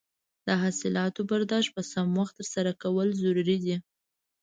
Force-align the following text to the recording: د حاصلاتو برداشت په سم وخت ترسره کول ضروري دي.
د 0.47 0.49
حاصلاتو 0.61 1.19
برداشت 1.31 1.69
په 1.73 1.81
سم 1.91 2.07
وخت 2.19 2.33
ترسره 2.39 2.71
کول 2.83 3.07
ضروري 3.21 3.57
دي. 3.65 3.75